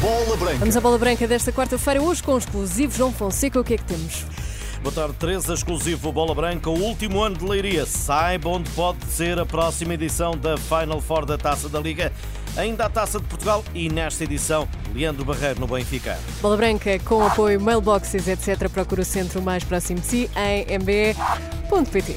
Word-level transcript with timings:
Bola 0.00 0.36
Branca. 0.36 0.58
Vamos 0.58 0.76
à 0.76 0.80
bola 0.80 0.98
branca 0.98 1.26
desta 1.26 1.52
quarta-feira, 1.52 2.00
hoje 2.00 2.22
com 2.22 2.34
o 2.34 2.38
exclusivo 2.38 2.96
João 2.96 3.12
Fonseca. 3.12 3.60
O 3.60 3.64
que 3.64 3.74
é 3.74 3.76
que 3.76 3.84
temos? 3.84 4.24
Boa 4.82 4.94
tarde, 4.94 5.14
Teresa. 5.14 5.54
Exclusivo 5.54 6.12
Bola 6.12 6.34
Branca. 6.34 6.70
O 6.70 6.80
último 6.80 7.22
ano 7.22 7.36
de 7.36 7.44
Leiria. 7.44 7.84
Saiba 7.84 8.48
onde 8.48 8.70
pode 8.70 9.04
ser 9.06 9.38
a 9.38 9.44
próxima 9.44 9.94
edição 9.94 10.36
da 10.36 10.56
Final 10.56 11.00
Four 11.00 11.26
da 11.26 11.36
Taça 11.36 11.68
da 11.68 11.80
Liga. 11.80 12.12
Ainda 12.56 12.86
a 12.86 12.88
Taça 12.88 13.18
de 13.18 13.26
Portugal 13.26 13.64
e 13.74 13.88
nesta 13.88 14.24
edição, 14.24 14.68
Leandro 14.94 15.24
Barreiro 15.24 15.60
no 15.60 15.66
Benfica. 15.66 16.18
Bola 16.40 16.56
branca 16.56 16.98
com 17.00 17.26
apoio 17.26 17.60
mailboxes, 17.60 18.28
etc. 18.28 18.68
Procura 18.68 19.02
o 19.02 19.04
centro 19.04 19.42
mais 19.42 19.64
próximo 19.64 20.00
de 20.00 20.06
si 20.06 20.30
em 20.36 20.78
mbe.pt. 20.78 22.16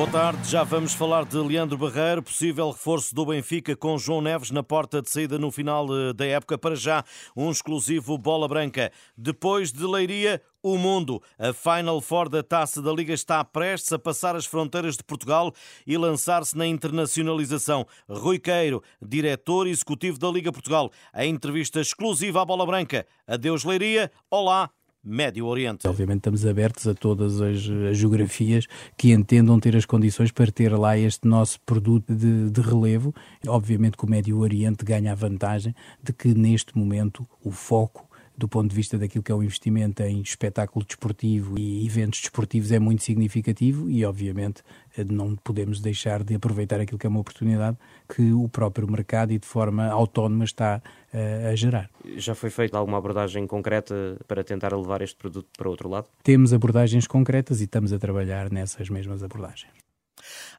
Boa 0.00 0.10
tarde, 0.10 0.50
já 0.50 0.64
vamos 0.64 0.94
falar 0.94 1.26
de 1.26 1.36
Leandro 1.36 1.76
Barreiro, 1.76 2.22
possível 2.22 2.70
reforço 2.70 3.14
do 3.14 3.26
Benfica 3.26 3.76
com 3.76 3.98
João 3.98 4.22
Neves 4.22 4.50
na 4.50 4.62
porta 4.62 5.02
de 5.02 5.10
saída 5.10 5.38
no 5.38 5.50
final 5.50 5.86
eh, 5.94 6.14
da 6.14 6.24
época. 6.24 6.56
Para 6.56 6.74
já, 6.74 7.04
um 7.36 7.50
exclusivo 7.50 8.16
bola 8.16 8.48
branca. 8.48 8.90
Depois 9.14 9.70
de 9.70 9.84
Leiria, 9.86 10.40
o 10.62 10.78
mundo. 10.78 11.22
A 11.38 11.52
Final 11.52 12.00
Four 12.00 12.30
da 12.30 12.42
Taça 12.42 12.80
da 12.80 12.90
Liga 12.90 13.12
está 13.12 13.44
prestes 13.44 13.92
a 13.92 13.98
passar 13.98 14.34
as 14.34 14.46
fronteiras 14.46 14.96
de 14.96 15.04
Portugal 15.04 15.52
e 15.86 15.98
lançar-se 15.98 16.56
na 16.56 16.66
internacionalização. 16.66 17.86
Rui 18.08 18.38
Queiro, 18.38 18.82
diretor 19.02 19.66
executivo 19.66 20.18
da 20.18 20.30
Liga 20.30 20.50
Portugal, 20.50 20.90
a 21.12 21.26
entrevista 21.26 21.78
exclusiva 21.78 22.40
à 22.40 22.44
bola 22.46 22.64
branca. 22.64 23.06
Adeus 23.26 23.64
Leiria, 23.64 24.10
olá, 24.30 24.70
Médio 25.02 25.46
Oriente. 25.46 25.88
Obviamente 25.88 26.18
estamos 26.18 26.44
abertos 26.44 26.86
a 26.86 26.94
todas 26.94 27.40
as, 27.40 27.56
as, 27.90 27.96
geografias 27.96 28.66
que 28.98 29.12
entendam 29.12 29.58
ter 29.58 29.74
as 29.74 29.86
condições 29.86 30.30
para 30.30 30.52
ter 30.52 30.76
lá 30.76 30.96
este 30.98 31.26
nosso 31.26 31.58
produto 31.62 32.14
de, 32.14 32.50
de, 32.50 32.60
relevo. 32.60 33.14
Obviamente 33.46 33.96
que 33.96 34.04
o 34.04 34.10
Médio 34.10 34.38
Oriente 34.38 34.84
ganha 34.84 35.12
a 35.12 35.14
vantagem 35.14 35.74
de 36.02 36.12
que 36.12 36.34
neste 36.34 36.76
momento 36.76 37.26
o 37.42 37.50
foco 37.50 38.09
do 38.40 38.48
ponto 38.48 38.70
de 38.70 38.74
vista 38.74 38.96
daquilo 38.96 39.22
que 39.22 39.30
é 39.30 39.34
o 39.34 39.42
investimento 39.42 40.02
em 40.02 40.22
espetáculo 40.22 40.82
desportivo 40.84 41.58
e 41.58 41.84
eventos 41.84 42.20
desportivos 42.20 42.72
é 42.72 42.78
muito 42.78 43.02
significativo 43.02 43.90
e, 43.90 44.02
obviamente, 44.02 44.62
não 45.10 45.36
podemos 45.36 45.78
deixar 45.78 46.24
de 46.24 46.34
aproveitar 46.34 46.80
aquilo 46.80 46.98
que 46.98 47.06
é 47.06 47.10
uma 47.10 47.20
oportunidade 47.20 47.76
que 48.08 48.32
o 48.32 48.48
próprio 48.48 48.90
mercado 48.90 49.32
e 49.32 49.38
de 49.38 49.46
forma 49.46 49.86
autónoma 49.88 50.44
está 50.44 50.80
uh, 51.12 51.48
a 51.48 51.54
gerar. 51.54 51.90
Já 52.16 52.34
foi 52.34 52.48
feita 52.48 52.78
alguma 52.78 52.96
abordagem 52.96 53.46
concreta 53.46 54.16
para 54.26 54.42
tentar 54.42 54.74
levar 54.74 55.02
este 55.02 55.16
produto 55.16 55.48
para 55.56 55.68
outro 55.68 55.90
lado? 55.90 56.06
Temos 56.22 56.54
abordagens 56.54 57.06
concretas 57.06 57.60
e 57.60 57.64
estamos 57.64 57.92
a 57.92 57.98
trabalhar 57.98 58.50
nessas 58.50 58.88
mesmas 58.88 59.22
abordagens. 59.22 59.89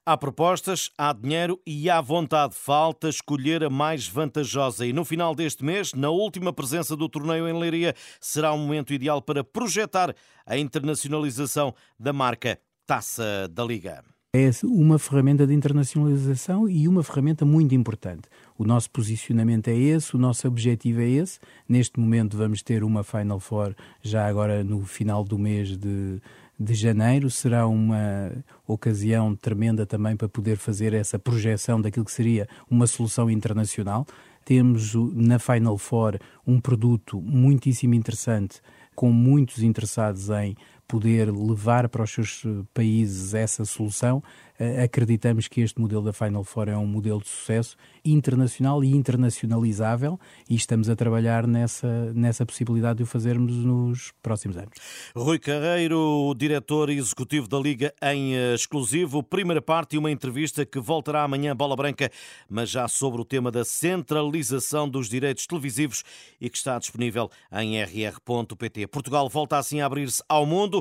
Há 0.06 0.18
propostas, 0.18 0.90
há 0.98 1.14
dinheiro 1.14 1.60
e 1.66 1.90
há 1.90 2.02
vontade. 2.02 2.56
Falta 2.56 3.10
escolher 3.10 3.64
a 3.64 3.70
mais 3.70 4.08
vantajosa. 4.08 4.86
E 4.86 4.94
no 4.94 5.06
final 5.06 5.36
deste 5.36 5.64
mês, 5.64 5.94
na 5.94 6.10
última 6.10 6.54
presença 6.54 6.96
do 6.96 7.08
torneio 7.08 7.48
em 7.48 7.60
Leiria, 7.60 7.94
será 8.20 8.52
o 8.52 8.58
momento 8.58 8.94
ideal 8.94 9.22
para 9.22 9.44
projetar 9.44 10.16
a 10.46 10.58
internacionalização 10.58 11.74
da 12.00 12.14
marca 12.14 12.60
Taça 12.86 13.48
da 13.50 13.64
Liga. 13.64 14.04
É 14.34 14.50
uma 14.64 14.98
ferramenta 14.98 15.46
de 15.46 15.54
internacionalização 15.54 16.70
e 16.70 16.88
uma 16.88 17.04
ferramenta 17.04 17.44
muito 17.44 17.76
importante. 17.76 18.30
O 18.58 18.64
nosso 18.64 18.90
posicionamento 18.90 19.68
é 19.68 19.76
esse, 19.76 20.16
o 20.16 20.18
nosso 20.18 20.48
objetivo 20.48 21.02
é 21.02 21.10
esse. 21.10 21.38
Neste 21.68 22.00
momento 22.00 22.38
vamos 22.38 22.64
ter 22.64 22.82
uma 22.82 23.04
Final 23.04 23.42
Four 23.42 23.76
já 24.02 24.26
agora 24.26 24.64
no 24.64 24.86
final 24.86 25.26
do 25.26 25.38
mês 25.38 25.76
de, 25.76 26.22
de 26.62 26.76
janeiro 26.76 27.30
será 27.30 27.66
uma 27.66 28.32
ocasião 28.68 29.36
tremenda 29.36 29.86
também 29.86 30.16
para 30.16 30.30
poder 30.30 30.58
fazer 30.58 30.94
essa 30.94 31.18
projeção 31.18 31.82
daquilo 31.82 32.06
que 32.06 32.12
seria 32.12 32.48
uma 32.70 32.86
solução 32.86 33.30
internacional. 33.30 34.06
Temos 34.46 34.94
na 35.14 35.40
Final 35.40 35.78
Four 35.78 36.20
um 36.46 36.60
produto 36.60 37.20
muitíssimo 37.20 37.96
interessante, 37.96 38.62
com 38.96 39.12
muitos 39.12 39.64
interessados 39.64 40.30
em 40.30 40.56
poder 40.92 41.32
levar 41.32 41.88
para 41.88 42.04
os 42.04 42.12
seus 42.12 42.44
países 42.74 43.34
essa 43.34 43.64
solução. 43.64 44.22
Acreditamos 44.84 45.48
que 45.48 45.62
este 45.62 45.80
modelo 45.80 46.04
da 46.04 46.14
Final 46.14 46.44
Four 46.44 46.68
é 46.68 46.78
um 46.78 46.86
modelo 46.86 47.20
de 47.20 47.30
sucesso 47.30 47.78
internacional 48.06 48.84
e 48.84 48.92
internacionalizável 48.92 50.20
e 50.48 50.54
estamos 50.54 50.90
a 50.90 50.96
trabalhar 50.96 51.48
nessa, 51.48 52.14
nessa 52.14 52.46
possibilidade 52.46 52.98
de 52.98 53.04
o 53.04 53.06
fazermos 53.06 53.56
nos 53.56 54.12
próximos 54.22 54.58
anos. 54.58 54.74
Rui 55.16 55.40
Carreiro, 55.40 56.34
diretor 56.38 56.90
executivo 56.90 57.48
da 57.48 57.58
Liga 57.58 57.94
em 58.04 58.34
exclusivo, 58.54 59.24
primeira 59.24 59.62
parte 59.62 59.96
e 59.96 59.98
uma 59.98 60.12
entrevista 60.12 60.64
que 60.64 60.80
voltará 60.80 61.24
amanhã, 61.24 61.56
Bola 61.56 61.76
Branca, 61.76 62.12
mas 62.50 62.70
já 62.70 62.88
sobre 62.88 63.22
o 63.22 63.26
tema 63.26 63.50
da 63.50 63.64
centralização 63.64 64.88
dos 64.88 65.10
direitos 65.10 65.48
televisivos 65.48 66.04
e 66.40 66.50
que 66.50 66.58
está 66.58 66.78
disponível 66.78 67.32
em 67.52 67.82
rr.pt. 67.82 68.88
Portugal 68.88 69.28
volta 69.30 69.58
assim 69.58 69.82
a 69.82 69.86
abrir-se 69.88 70.22
ao 70.30 70.46
mundo 70.46 70.81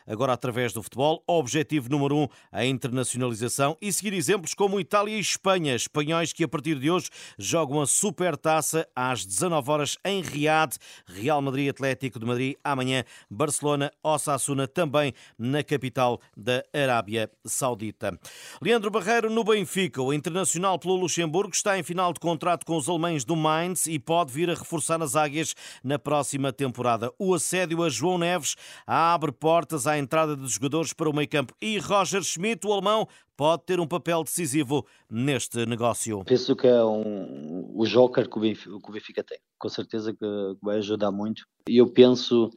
agora 0.07 0.33
através 0.33 0.73
do 0.73 0.83
futebol. 0.83 1.23
Objetivo 1.27 1.89
número 1.89 2.15
um, 2.15 2.27
a 2.51 2.65
internacionalização 2.65 3.77
e 3.81 3.91
seguir 3.91 4.13
exemplos 4.13 4.53
como 4.53 4.79
Itália 4.79 5.15
e 5.15 5.19
Espanha, 5.19 5.75
espanhóis 5.75 6.33
que 6.33 6.43
a 6.43 6.47
partir 6.47 6.79
de 6.79 6.89
hoje 6.89 7.09
jogam 7.37 7.81
a 7.81 7.87
Supertaça 7.87 8.87
às 8.95 9.25
19 9.25 9.71
horas 9.71 9.97
em 10.03 10.21
Riad, 10.21 10.75
Real 11.05 11.41
Madrid 11.41 11.69
Atlético 11.69 12.19
de 12.19 12.25
Madrid 12.25 12.55
amanhã, 12.63 13.03
Barcelona, 13.29 13.91
Osasuna 14.03 14.67
também 14.67 15.13
na 15.37 15.63
capital 15.63 16.19
da 16.35 16.63
Arábia 16.73 17.29
Saudita. 17.45 18.17
Leandro 18.61 18.91
Barreiro 18.91 19.29
no 19.29 19.43
Benfica, 19.43 20.01
o 20.01 20.13
internacional 20.13 20.77
pelo 20.77 20.95
Luxemburgo 20.95 21.53
está 21.53 21.77
em 21.77 21.83
final 21.83 22.13
de 22.13 22.19
contrato 22.19 22.65
com 22.65 22.77
os 22.77 22.89
alemães 22.89 23.23
do 23.23 23.35
Mainz 23.35 23.87
e 23.87 23.99
pode 23.99 24.31
vir 24.31 24.49
a 24.49 24.53
reforçar 24.53 25.01
as 25.01 25.15
águias 25.15 25.55
na 25.83 25.97
próxima 25.97 26.51
temporada. 26.51 27.11
O 27.17 27.33
assédio 27.33 27.83
a 27.83 27.89
João 27.89 28.17
Neves 28.17 28.55
abre 28.85 29.31
portas 29.31 29.87
à 29.87 29.90
entrada 29.97 30.35
dos 30.35 30.53
jogadores 30.53 30.93
para 30.93 31.09
o 31.09 31.13
meio 31.13 31.27
campo 31.27 31.53
e 31.61 31.77
Roger 31.79 32.23
Schmidt, 32.23 32.65
o 32.65 32.73
alemão, 32.73 33.07
pode 33.35 33.63
ter 33.65 33.79
um 33.79 33.87
papel 33.87 34.23
decisivo 34.23 34.85
neste 35.09 35.65
negócio. 35.65 36.23
Penso 36.25 36.55
que 36.55 36.67
é 36.67 36.83
um, 36.83 37.71
o 37.75 37.85
joker 37.85 38.29
que 38.29 38.37
o, 38.37 38.41
Benfica, 38.41 38.79
que 38.79 38.89
o 38.89 38.93
Benfica 38.93 39.23
tem. 39.23 39.39
Com 39.57 39.69
certeza 39.69 40.13
que 40.13 40.25
vai 40.61 40.77
ajudar 40.77 41.11
muito. 41.11 41.43
E 41.67 41.77
eu 41.77 41.91
penso 41.91 42.49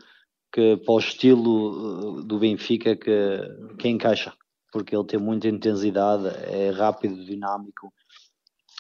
que 0.53 0.77
para 0.77 0.95
o 0.95 0.99
estilo 0.99 2.19
uh, 2.19 2.22
do 2.22 2.39
Benfica 2.39 2.95
que, 2.95 3.41
que 3.78 3.89
encaixa, 3.89 4.33
porque 4.72 4.95
ele 4.95 5.06
tem 5.06 5.19
muita 5.19 5.49
intensidade, 5.49 6.28
é 6.47 6.71
rápido, 6.71 7.25
dinâmico, 7.25 7.93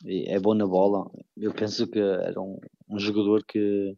é 0.06 0.38
bom 0.38 0.54
na 0.54 0.66
bola. 0.66 1.10
Eu 1.36 1.52
penso 1.52 1.86
que 1.86 1.98
era 1.98 2.40
um, 2.40 2.58
um 2.88 2.98
jogador 2.98 3.44
que 3.44 3.96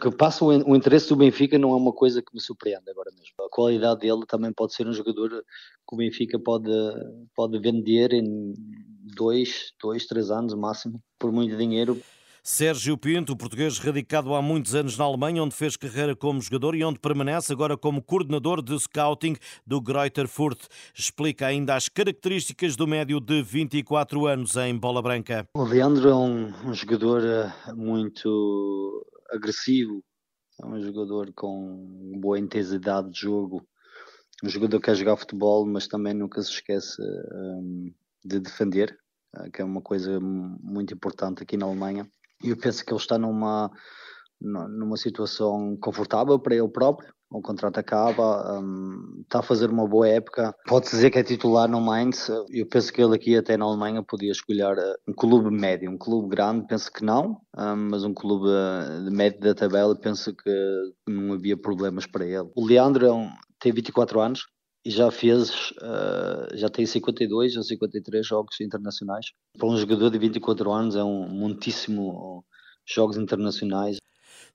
que 0.00 0.10
passa 0.10 0.44
o, 0.44 0.76
interesse 0.76 1.08
do 1.08 1.16
Benfica 1.16 1.58
não 1.58 1.72
é 1.72 1.76
uma 1.76 1.92
coisa 1.92 2.22
que 2.22 2.32
me 2.32 2.40
surpreende 2.40 2.90
agora 2.90 3.10
mesmo. 3.10 3.34
A 3.40 3.48
qualidade 3.50 4.00
dele 4.00 4.24
também 4.26 4.52
pode 4.52 4.74
ser 4.74 4.86
um 4.86 4.92
jogador 4.92 5.30
que 5.30 5.94
o 5.94 5.96
Benfica 5.96 6.38
pode, 6.38 6.70
pode 7.34 7.58
vender 7.58 8.12
em 8.12 8.54
dois, 9.16 9.72
dois, 9.80 10.06
três 10.06 10.30
anos 10.30 10.54
máximo, 10.54 11.02
por 11.18 11.32
muito 11.32 11.56
dinheiro. 11.56 12.00
Sérgio 12.50 12.96
Pinto, 12.96 13.36
português 13.36 13.78
radicado 13.78 14.34
há 14.34 14.40
muitos 14.40 14.74
anos 14.74 14.96
na 14.96 15.04
Alemanha, 15.04 15.42
onde 15.42 15.54
fez 15.54 15.76
carreira 15.76 16.16
como 16.16 16.40
jogador 16.40 16.74
e 16.74 16.82
onde 16.82 16.98
permanece 16.98 17.52
agora 17.52 17.76
como 17.76 18.00
coordenador 18.00 18.62
de 18.62 18.78
scouting 18.78 19.36
do 19.66 19.82
Greuther 19.82 20.26
Furt. 20.26 20.60
Explica 20.94 21.46
ainda 21.46 21.74
as 21.74 21.90
características 21.90 22.74
do 22.74 22.86
médio 22.86 23.20
de 23.20 23.42
24 23.42 24.26
anos 24.26 24.56
em 24.56 24.74
bola 24.74 25.02
branca. 25.02 25.46
O 25.54 25.64
Leandro 25.64 26.08
é 26.08 26.14
um, 26.14 26.50
um 26.64 26.72
jogador 26.72 27.22
eh, 27.22 27.52
muito 27.74 28.87
agressivo, 29.30 30.02
é 30.60 30.66
um 30.66 30.80
jogador 30.80 31.32
com 31.34 32.18
boa 32.20 32.38
intensidade 32.38 33.10
de 33.10 33.20
jogo, 33.20 33.66
um 34.42 34.48
jogador 34.48 34.80
que 34.80 34.86
quer 34.86 34.94
jogar 34.96 35.16
futebol, 35.16 35.66
mas 35.66 35.86
também 35.86 36.14
nunca 36.14 36.42
se 36.42 36.50
esquece 36.50 37.00
um, 37.32 37.92
de 38.24 38.40
defender, 38.40 38.96
eh, 39.36 39.50
que 39.50 39.62
é 39.62 39.64
uma 39.64 39.82
coisa 39.82 40.18
muito 40.20 40.94
importante 40.94 41.42
aqui 41.42 41.56
na 41.56 41.66
Alemanha. 41.66 42.08
E 42.42 42.50
eu 42.50 42.56
penso 42.56 42.84
que 42.84 42.92
ele 42.92 43.00
está 43.00 43.18
numa, 43.18 43.70
numa 44.40 44.96
situação 44.96 45.76
confortável 45.80 46.38
para 46.38 46.54
ele 46.54 46.68
próprio, 46.68 47.12
o 47.30 47.42
contrato 47.42 47.78
acaba, 47.78 48.58
um, 48.58 49.20
está 49.22 49.40
a 49.40 49.42
fazer 49.42 49.68
uma 49.68 49.86
boa 49.86 50.08
época. 50.08 50.54
Pode 50.66 50.88
dizer 50.88 51.10
que 51.10 51.18
é 51.18 51.22
titular 51.22 51.68
no 51.68 51.80
Mainz. 51.80 52.30
Eu 52.48 52.66
penso 52.66 52.90
que 52.92 53.02
ele 53.02 53.14
aqui 53.14 53.36
até 53.36 53.56
na 53.56 53.66
Alemanha 53.66 54.02
podia 54.02 54.32
escolher 54.32 54.78
uh, 54.78 54.94
um 55.06 55.12
clube 55.12 55.50
médio, 55.50 55.90
um 55.90 55.98
clube 55.98 56.28
grande, 56.28 56.66
penso 56.66 56.90
que 56.90 57.04
não, 57.04 57.38
um, 57.56 57.88
mas 57.90 58.02
um 58.02 58.14
clube 58.14 58.46
uh, 58.48 59.04
de 59.04 59.10
médio 59.14 59.40
da 59.40 59.54
tabela, 59.54 59.94
penso 59.94 60.34
que 60.34 60.50
não 61.06 61.34
havia 61.34 61.56
problemas 61.56 62.06
para 62.06 62.24
ele. 62.24 62.48
O 62.56 62.66
Leandro 62.66 63.06
é 63.06 63.32
tem 63.60 63.72
24 63.72 64.20
anos 64.20 64.46
e 64.84 64.90
já 64.90 65.10
fez, 65.10 65.70
uh, 65.82 66.56
já 66.56 66.70
tem 66.70 66.86
52 66.86 67.56
ou 67.56 67.62
53 67.62 68.26
jogos 68.26 68.58
internacionais. 68.60 69.26
Para 69.58 69.68
um 69.68 69.76
jogador 69.76 70.08
de 70.08 70.18
24 70.18 70.72
anos 70.72 70.96
é 70.96 71.04
um 71.04 71.28
muitíssimo 71.28 72.42
jogos 72.86 73.18
internacionais. 73.18 73.97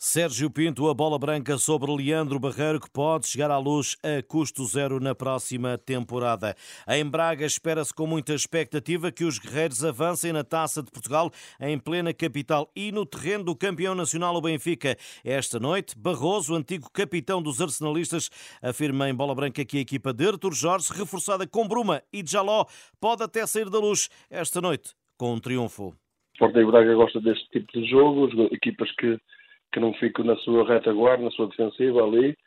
Sérgio 0.05 0.49
Pinto, 0.49 0.89
a 0.89 0.93
bola 0.93 1.17
branca 1.17 1.57
sobre 1.57 1.89
Leandro 1.89 2.37
Barreiro, 2.37 2.77
que 2.77 2.91
pode 2.91 3.25
chegar 3.25 3.49
à 3.49 3.57
luz 3.57 3.95
a 4.03 4.21
custo 4.21 4.65
zero 4.65 4.99
na 4.99 5.15
próxima 5.15 5.77
temporada. 5.77 6.57
Em 6.89 7.09
Braga, 7.09 7.45
espera-se 7.45 7.93
com 7.93 8.05
muita 8.05 8.33
expectativa 8.33 9.13
que 9.13 9.23
os 9.23 9.39
guerreiros 9.39 9.81
avancem 9.81 10.33
na 10.33 10.43
Taça 10.43 10.83
de 10.83 10.91
Portugal 10.91 11.31
em 11.57 11.79
plena 11.79 12.13
capital 12.13 12.69
e 12.75 12.91
no 12.91 13.05
terreno 13.05 13.45
do 13.45 13.55
campeão 13.55 13.95
nacional, 13.95 14.35
o 14.35 14.41
Benfica. 14.41 14.97
Esta 15.23 15.57
noite, 15.57 15.97
Barroso, 15.97 16.53
antigo 16.53 16.91
capitão 16.91 17.41
dos 17.41 17.61
arsenalistas, 17.61 18.29
afirma 18.61 19.09
em 19.09 19.15
bola 19.15 19.33
branca 19.33 19.63
que 19.63 19.77
a 19.77 19.81
equipa 19.81 20.11
de 20.11 20.27
Artur 20.27 20.53
Jorge, 20.53 20.91
reforçada 20.93 21.47
com 21.47 21.65
Bruma 21.65 22.03
e 22.11 22.21
Jaló, 22.27 22.65
pode 22.99 23.23
até 23.23 23.47
sair 23.47 23.69
da 23.69 23.79
luz 23.79 24.09
esta 24.29 24.59
noite 24.59 24.91
com 25.17 25.33
um 25.33 25.39
triunfo. 25.39 25.95
Sporting 26.33 26.65
Braga 26.65 26.93
gosta 26.93 27.21
deste 27.21 27.47
tipo 27.51 27.71
de 27.71 27.89
jogo, 27.89 28.27
equipas 28.51 28.91
que 28.97 29.17
que 29.73 29.79
não 29.79 29.93
fico 29.95 30.23
na 30.23 30.37
sua 30.37 30.65
retaguarda, 30.65 31.23
na 31.23 31.31
sua 31.31 31.47
defensiva 31.47 32.03
ali. 32.03 32.37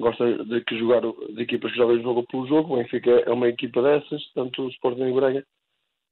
Gosta 0.00 0.44
de 0.44 0.60
que 0.62 0.78
jogar 0.78 1.02
de 1.02 1.42
equipas 1.42 1.70
que 1.70 1.76
jogam 1.76 2.02
jogo 2.02 2.26
pelo 2.26 2.46
jogo. 2.46 2.74
O 2.74 2.76
Benfica 2.78 3.10
é 3.10 3.30
uma 3.30 3.48
equipa 3.48 3.82
dessas, 3.82 4.32
tanto 4.34 4.62
o 4.62 4.68
Sporting 4.70 5.02
e 5.02 5.12
Braga 5.12 5.44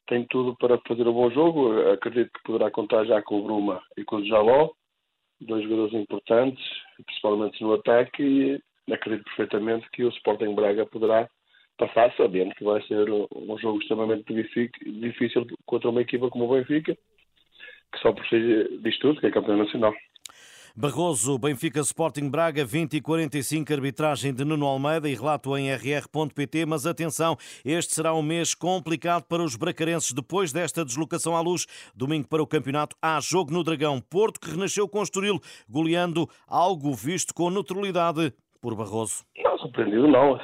tem 0.07 0.27
tudo 0.27 0.57
para 0.57 0.77
fazer 0.87 1.07
um 1.07 1.13
bom 1.13 1.31
jogo. 1.31 1.89
Acredito 1.91 2.31
que 2.33 2.43
poderá 2.43 2.71
contar 2.71 3.05
já 3.05 3.23
com 3.23 3.39
o 3.39 3.45
Bruma 3.45 3.81
e 3.97 4.05
com 4.05 4.17
o 4.17 4.27
Jaló, 4.27 4.71
dois 5.41 5.63
jogadores 5.63 5.95
importantes, 5.95 6.65
principalmente 7.07 7.63
no 7.63 7.75
ataque, 7.75 8.23
e 8.23 8.93
acredito 8.93 9.25
perfeitamente 9.25 9.89
que 9.93 10.05
o 10.05 10.09
Sporting 10.09 10.55
Braga 10.55 10.85
poderá 10.85 11.29
passar, 11.79 12.13
sabendo 12.17 12.55
que 12.57 12.65
vai 12.65 12.83
ser 12.83 13.09
um 13.11 13.57
jogo 13.59 13.81
extremamente 13.81 14.25
difícil 14.35 15.47
contra 15.65 15.89
uma 15.89 16.03
equipa 16.03 16.29
como 16.29 16.45
o 16.45 16.55
Benfica, 16.55 16.95
que 17.93 17.99
só 18.01 18.13
por 18.13 18.27
si 18.27 18.79
diz 18.83 18.99
tudo, 18.99 19.21
que 19.21 19.27
é 19.27 19.31
campeão 19.31 19.57
nacional. 19.57 19.95
Barroso, 20.77 21.37
Benfica 21.39 21.81
Sporting 21.81 22.31
Braga, 22.31 22.65
20 22.65 22.95
e 22.95 23.01
45, 23.01 23.73
arbitragem 23.73 24.33
de 24.33 24.45
Nuno 24.45 24.67
Almeida 24.67 25.09
e 25.09 25.15
relato 25.15 25.57
em 25.57 25.69
rr.pt. 25.73 26.65
Mas 26.65 26.87
atenção, 26.87 27.37
este 27.65 27.95
será 27.95 28.15
um 28.15 28.23
mês 28.23 28.55
complicado 28.55 29.25
para 29.25 29.43
os 29.43 29.57
bracarenses 29.57 30.13
depois 30.13 30.53
desta 30.53 30.85
deslocação 30.85 31.37
à 31.37 31.41
luz. 31.41 31.67
Domingo 31.95 32.29
para 32.29 32.43
o 32.43 32.47
campeonato 32.47 32.97
há 33.03 33.19
jogo 33.21 33.53
no 33.53 33.65
Dragão. 33.65 34.01
Porto 34.01 34.41
que 34.41 34.51
renasceu 34.51 34.89
com 34.89 35.03
Estoril, 35.03 35.41
goleando 35.69 36.29
algo 36.47 36.93
visto 36.95 37.35
com 37.35 37.51
neutralidade 37.51 38.33
por 38.63 38.77
Barroso. 38.77 39.25
Não, 39.39 39.59
surpreendido 39.59 40.07
não. 40.07 40.39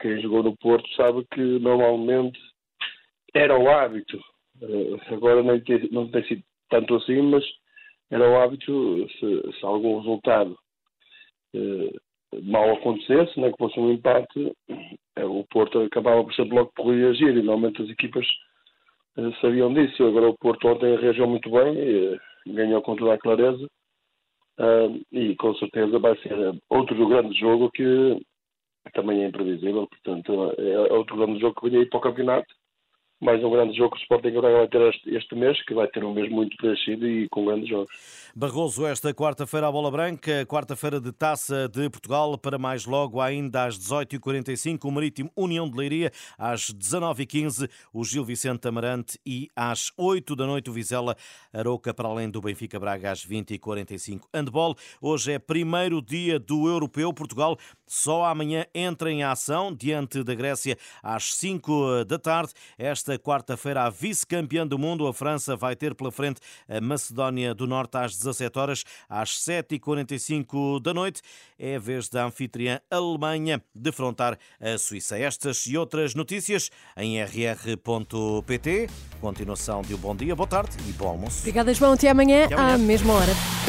Quem 0.00 0.20
jogou 0.20 0.42
no 0.42 0.56
Porto 0.58 0.88
sabe 0.94 1.26
que 1.32 1.40
normalmente 1.40 2.38
era 3.34 3.58
o 3.58 3.68
hábito. 3.68 4.18
Eh, 4.60 5.14
agora 5.14 5.42
não 5.42 5.58
tem, 5.60 5.88
não 5.90 6.10
tem 6.10 6.24
sido 6.26 6.42
tanto 6.68 6.96
assim, 6.96 7.22
mas 7.22 7.44
era 8.10 8.28
o 8.28 8.40
hábito, 8.40 9.06
se, 9.18 9.58
se 9.58 9.66
algum 9.66 9.98
resultado 9.98 10.58
eh, 11.54 11.92
mal 12.42 12.72
acontecesse, 12.72 13.38
né, 13.40 13.50
que 13.50 13.58
fosse 13.58 13.78
um 13.78 13.92
empate, 13.92 14.52
eh, 15.16 15.24
o 15.24 15.44
Porto 15.50 15.80
acabava 15.80 16.24
por 16.24 16.34
ser 16.34 16.44
logo 16.44 16.72
por 16.74 16.94
reagir 16.94 17.36
e 17.36 17.42
normalmente 17.42 17.82
as 17.82 17.88
equipas 17.90 18.26
eh, 19.18 19.30
sabiam 19.40 19.72
disso. 19.72 20.04
Agora 20.04 20.28
o 20.28 20.38
Porto 20.38 20.68
ontem 20.68 20.96
reagiu 20.96 21.26
muito 21.26 21.50
bem, 21.50 21.74
e, 21.76 22.18
ganhou 22.46 22.80
com 22.80 22.96
toda 22.96 23.12
a 23.12 23.18
clareza 23.18 23.66
uh, 24.58 25.04
e 25.12 25.36
com 25.36 25.54
certeza 25.56 25.98
vai 25.98 26.16
ser 26.18 26.32
outro 26.70 27.06
grande 27.06 27.38
jogo 27.38 27.70
que 27.70 28.22
também 28.94 29.22
é 29.22 29.28
imprevisível, 29.28 29.86
portanto 29.86 30.54
é 30.56 30.92
outro 30.94 31.16
grande 31.16 31.38
jogo 31.40 31.60
que 31.60 31.68
vem 31.68 31.80
aí 31.80 31.86
para 31.86 31.98
o 31.98 32.00
campeonato 32.00 32.54
mais 33.20 33.42
um 33.42 33.50
grande 33.50 33.76
jogo 33.76 33.96
que 33.96 34.00
o 34.00 34.02
Sporting 34.02 34.30
Braga 34.40 34.58
vai 34.58 34.68
ter 34.68 34.94
este, 35.06 35.34
mês, 35.34 35.60
que 35.64 35.74
vai 35.74 35.88
ter 35.88 36.04
um 36.04 36.14
mês 36.14 36.30
muito 36.30 36.56
preenchido 36.56 37.06
e 37.06 37.28
com 37.28 37.44
grandes 37.44 37.68
jogos. 37.68 37.90
Barroso, 38.34 38.86
esta 38.86 39.12
quarta-feira 39.12 39.66
a 39.66 39.72
bola 39.72 39.90
branca, 39.90 40.46
quarta-feira 40.46 41.00
de 41.00 41.10
Taça 41.10 41.68
de 41.68 41.90
Portugal, 41.90 42.38
para 42.38 42.58
mais 42.58 42.86
logo 42.86 43.20
ainda 43.20 43.64
às 43.64 43.76
18h45, 43.76 44.84
o 44.84 44.90
Marítimo 44.92 45.30
União 45.36 45.68
de 45.68 45.76
Leiria, 45.76 46.12
às 46.38 46.72
19h15 46.72 47.68
o 47.92 48.04
Gil 48.04 48.24
Vicente 48.24 48.68
Amarante 48.68 49.18
e 49.26 49.48
às 49.56 49.90
8 49.96 50.36
da 50.36 50.46
noite 50.46 50.70
o 50.70 50.72
Vizela 50.72 51.16
Aroca, 51.52 51.92
para 51.92 52.08
além 52.08 52.30
do 52.30 52.40
Benfica 52.40 52.78
Braga 52.78 53.10
às 53.10 53.26
20h45. 53.26 54.20
Handball, 54.32 54.76
hoje 55.00 55.32
é 55.32 55.38
primeiro 55.40 56.00
dia 56.00 56.38
do 56.38 56.68
Europeu, 56.68 57.12
Portugal 57.12 57.58
só 57.88 58.26
amanhã 58.26 58.66
entra 58.74 59.10
em 59.10 59.24
ação 59.24 59.74
diante 59.74 60.22
da 60.22 60.34
Grécia 60.34 60.76
às 61.02 61.34
5 61.34 62.04
da 62.04 62.18
tarde. 62.18 62.52
Esta 62.76 63.07
quarta-feira, 63.16 63.84
a 63.84 63.90
vice-campeã 63.90 64.66
do 64.66 64.76
mundo, 64.78 65.06
a 65.06 65.14
França, 65.14 65.54
vai 65.56 65.76
ter 65.76 65.94
pela 65.94 66.10
frente 66.10 66.40
a 66.68 66.80
Macedónia 66.80 67.54
do 67.54 67.66
Norte 67.66 67.96
às 67.96 68.16
17 68.16 68.58
horas, 68.58 68.84
às 69.08 69.30
7h45 69.38 70.82
da 70.82 70.92
noite. 70.92 71.22
É 71.58 71.76
a 71.76 71.78
vez 71.78 72.08
da 72.08 72.24
anfitriã 72.26 72.80
Alemanha 72.90 73.62
defrontar 73.74 74.36
a 74.60 74.76
Suíça. 74.76 75.16
Estas 75.18 75.66
e 75.66 75.76
outras 75.78 76.14
notícias 76.14 76.70
em 76.96 77.22
rr.pt. 77.22 78.88
Continuação 79.20 79.82
de 79.82 79.94
um 79.94 79.98
bom 79.98 80.14
dia, 80.14 80.34
boa 80.34 80.46
tarde 80.48 80.76
e 80.88 80.92
bom 80.92 81.08
almoço. 81.08 81.38
Obrigada, 81.40 81.72
João. 81.72 81.92
Até 81.92 82.08
amanhã, 82.10 82.44
Até 82.44 82.54
amanhã. 82.54 82.74
à 82.74 82.78
mesma 82.78 83.12
hora. 83.14 83.67